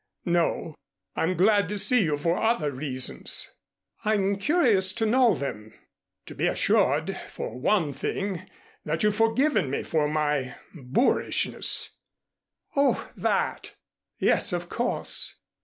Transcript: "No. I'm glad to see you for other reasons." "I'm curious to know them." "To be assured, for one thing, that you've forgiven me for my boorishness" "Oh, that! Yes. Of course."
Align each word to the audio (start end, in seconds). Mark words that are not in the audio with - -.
"No. 0.25 0.73
I'm 1.15 1.37
glad 1.37 1.69
to 1.69 1.77
see 1.77 2.01
you 2.01 2.17
for 2.17 2.35
other 2.39 2.71
reasons." 2.71 3.51
"I'm 4.03 4.37
curious 4.37 4.93
to 4.93 5.05
know 5.05 5.35
them." 5.35 5.75
"To 6.25 6.33
be 6.33 6.47
assured, 6.47 7.15
for 7.29 7.59
one 7.59 7.93
thing, 7.93 8.49
that 8.83 9.03
you've 9.03 9.15
forgiven 9.15 9.69
me 9.69 9.83
for 9.83 10.07
my 10.07 10.55
boorishness" 10.73 11.91
"Oh, 12.75 13.11
that! 13.15 13.75
Yes. 14.17 14.53
Of 14.53 14.69
course." 14.69 15.37